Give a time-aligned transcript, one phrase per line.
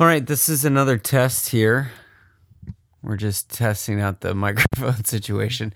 [0.00, 1.90] All right, this is another test here.
[3.02, 5.74] We're just testing out the microphone situation.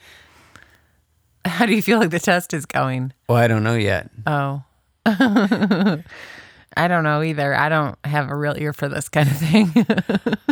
[1.44, 3.12] How do you feel like the test is going?
[3.28, 4.10] Well, I don't know yet.
[4.24, 4.62] Oh.
[5.04, 6.04] I
[6.76, 7.52] don't know either.
[7.52, 9.86] I don't have a real ear for this kind of thing.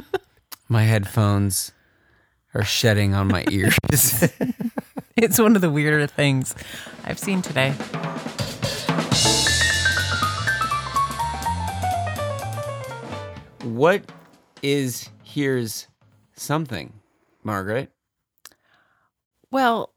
[0.68, 1.70] My headphones
[2.54, 3.78] are shedding on my ears.
[5.16, 6.56] it's one of the weirder things
[7.04, 7.74] I've seen today.
[13.64, 14.10] What
[14.62, 15.86] is here's
[16.34, 16.92] something,
[17.42, 17.92] Margaret?
[19.50, 19.92] Well,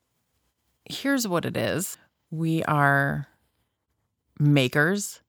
[0.85, 1.97] here's what it is
[2.31, 3.27] we are
[4.39, 5.21] makers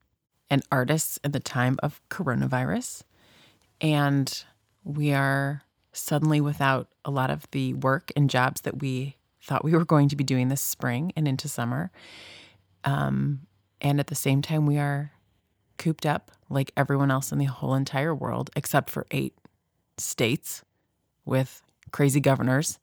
[0.50, 3.02] and artists in the time of coronavirus,
[3.80, 4.44] and
[4.82, 9.72] we are suddenly without a lot of the work and jobs that we thought we
[9.72, 11.90] were going to be doing this spring and into summer.
[12.82, 13.46] Um,
[13.80, 15.12] and at the same time, we are
[15.78, 19.34] cooped up like everyone else in the whole entire world, except for eight
[19.98, 20.62] states
[21.24, 22.78] with crazy governors.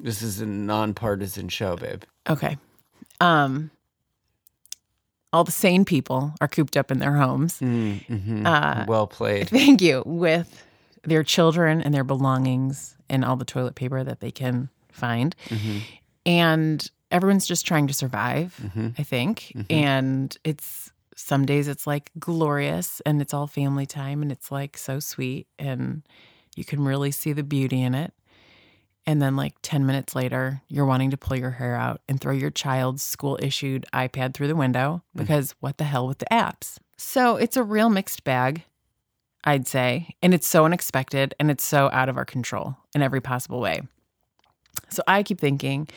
[0.00, 2.02] This is a nonpartisan show, babe.
[2.28, 2.56] Okay.
[3.20, 3.70] Um,
[5.32, 7.58] all the sane people are cooped up in their homes.
[7.60, 8.46] Mm-hmm.
[8.46, 9.48] Uh, well played.
[9.48, 10.02] Thank you.
[10.06, 10.64] With
[11.04, 15.34] their children and their belongings and all the toilet paper that they can find.
[15.48, 15.80] Mhm.
[16.26, 18.94] And everyone's just trying to survive, Mhm.
[18.98, 19.52] I think.
[19.54, 19.66] Mhm.
[19.70, 24.78] And it's some days it's like glorious and it's all family time and it's like
[24.78, 26.02] so sweet and
[26.54, 28.12] you can really see the beauty in it.
[29.04, 32.32] And then, like 10 minutes later, you're wanting to pull your hair out and throw
[32.32, 35.20] your child's school issued iPad through the window mm-hmm.
[35.20, 36.76] because what the hell with the apps?
[36.98, 38.62] So it's a real mixed bag,
[39.44, 40.14] I'd say.
[40.22, 43.80] And it's so unexpected and it's so out of our control in every possible way.
[44.90, 45.88] So I keep thinking,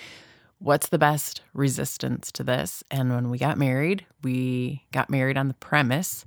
[0.62, 2.84] what's the best resistance to this?
[2.92, 6.26] And when we got married, we got married on the premise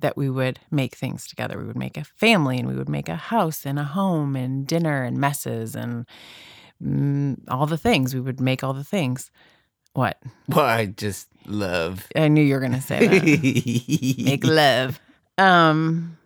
[0.00, 1.58] that we would make things together.
[1.58, 4.66] We would make a family and we would make a house and a home and
[4.66, 6.06] dinner and messes and
[6.82, 8.14] mm, all the things.
[8.14, 9.30] We would make all the things.
[9.94, 10.18] What?
[10.48, 12.06] Well, I just love.
[12.14, 14.18] I knew you were going to say that.
[14.24, 15.00] make love.
[15.38, 16.18] Um,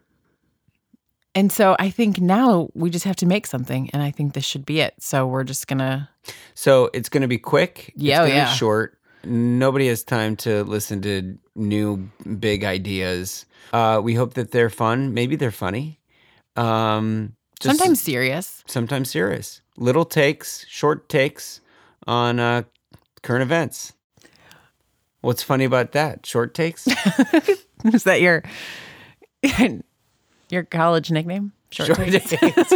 [1.34, 4.44] and so I think now we just have to make something, and I think this
[4.44, 4.94] should be it.
[4.98, 6.08] So we're just gonna.
[6.54, 7.92] So it's going to be quick.
[7.96, 8.50] Yeah, oh, it's gonna yeah.
[8.50, 8.98] Be short.
[9.24, 13.46] Nobody has time to listen to new big ideas.
[13.72, 15.14] Uh, we hope that they're fun.
[15.14, 16.00] Maybe they're funny.
[16.56, 18.64] Um, just sometimes serious.
[18.66, 19.60] sometimes serious.
[19.76, 21.60] Little takes, short takes
[22.06, 22.62] on uh,
[23.22, 23.92] current events.
[25.20, 26.24] What's funny about that?
[26.24, 26.86] Short takes.
[27.84, 28.42] Is that your
[30.53, 31.53] your college nickname?
[31.71, 32.31] Short, takes?
[32.31, 32.72] takes.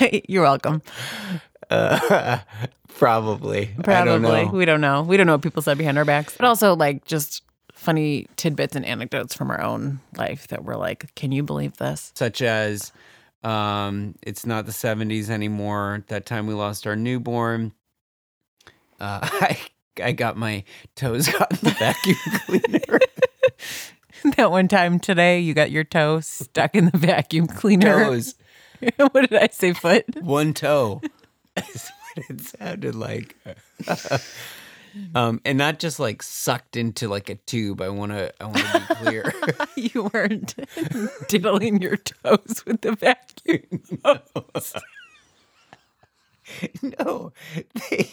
[0.28, 0.82] You're welcome.
[1.70, 2.38] Uh,
[2.88, 3.70] probably.
[3.82, 4.20] Probably.
[4.20, 4.52] don't.
[4.52, 5.02] We don't know.
[5.02, 6.36] We don't know what people said behind our backs.
[6.36, 7.42] But also like just
[7.72, 12.12] funny tidbits and anecdotes from our own life that we're like, can you believe this?
[12.14, 12.92] such as
[13.42, 16.04] um, it's not the 70s anymore.
[16.08, 17.72] That time we lost our newborn.
[19.00, 19.58] Uh, I
[20.02, 20.64] I got my
[20.96, 22.16] toes caught in the vacuum
[22.46, 23.00] cleaner.
[24.36, 28.04] that one time today you got your toe stuck in the vacuum cleaner.
[28.04, 28.34] toes,
[28.96, 29.72] what did I say?
[29.72, 30.22] Foot?
[30.22, 31.00] one toe.
[31.56, 33.36] Is what it sounded like.
[35.14, 37.80] um, and not just like sucked into like a tube.
[37.80, 39.34] I want to I want to be clear.
[39.76, 40.54] you weren't
[41.28, 43.82] diddling your toes with the vacuum.
[46.82, 47.32] no,
[47.90, 48.10] they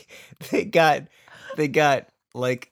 [0.49, 1.03] they got
[1.57, 2.72] they got like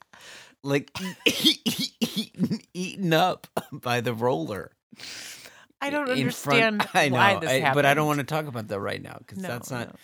[0.64, 0.92] like
[1.26, 4.72] eaten, eaten up by the roller.
[5.82, 7.76] I don't in front- understand I know, why this I- happened.
[7.76, 9.88] but I don't want to talk about that right now because No, that's not.
[9.90, 9.96] no.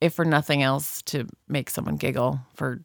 [0.00, 2.82] If for nothing else, to make someone giggle for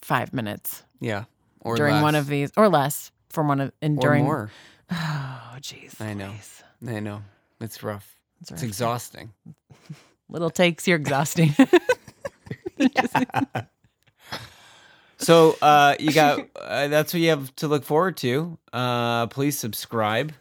[0.00, 1.24] five minutes Yeah,
[1.60, 4.24] or during one of these, or less from one of, and or during.
[4.24, 4.50] more.
[4.94, 6.00] Oh, jeez.
[6.00, 6.28] I know.
[6.28, 6.62] Louise.
[6.86, 7.22] I know
[7.60, 8.14] it's rough.
[8.42, 9.32] It's It's exhausting.
[10.28, 11.54] Little takes, you're exhausting.
[15.22, 18.58] So uh, you got uh, that's what you have to look forward to.
[18.72, 20.32] Uh, please subscribe.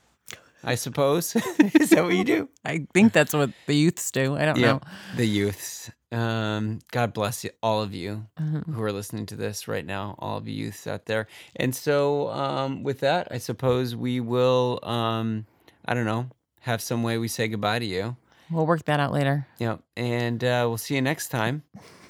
[0.64, 1.36] I suppose
[1.74, 2.48] is that what you do?
[2.64, 4.36] I think that's what the youths do.
[4.36, 4.82] I don't Yeah, know.
[5.16, 5.90] the youths.
[6.12, 8.72] Um, God bless you, all of you Mhm.
[8.74, 11.26] who are listening to this right now, all of you youths out there.
[11.56, 14.80] And so, um, with that, I suppose we will.
[14.84, 15.46] Um,
[15.86, 16.28] I don't know,
[16.62, 18.16] have some way we say goodbye to you.
[18.52, 19.48] We'll work that out later.
[19.58, 21.64] Yeah, and uh, we'll see you next time.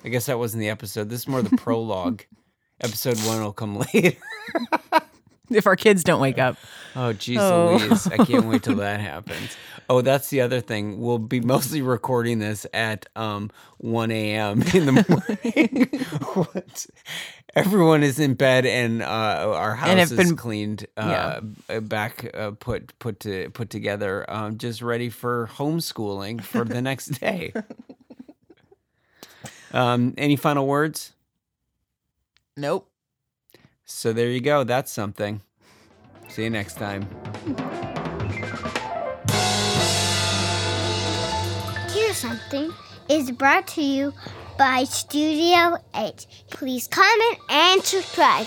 [0.03, 1.07] I guess that wasn't the episode.
[1.09, 2.23] This is more the prologue.
[2.81, 4.17] Episode one will come later.
[5.49, 6.57] If our kids don't wake up.
[6.95, 7.77] Oh, jeez Oh.
[7.77, 8.07] Louise.
[8.07, 9.55] I can't wait till that happens.
[9.89, 11.01] Oh, that's the other thing.
[11.01, 14.61] We'll be mostly recording this at um, 1 a.m.
[14.73, 15.87] in the morning.
[16.35, 16.85] What-
[17.53, 19.05] Everyone is in bed, and uh,
[19.53, 21.41] our house And is been- cleaned, uh,
[21.81, 27.07] back, uh, put put to put together, um, just ready for homeschooling for the next
[27.19, 27.51] day.
[29.73, 31.11] Um, any final words?
[32.61, 32.91] Nope.
[33.85, 34.63] So there you go.
[34.63, 35.41] That's something.
[36.29, 37.07] See you next time.
[41.91, 42.71] Here's something
[43.09, 44.13] is brought to you
[44.59, 46.27] by Studio H.
[46.51, 48.45] Please comment and subscribe.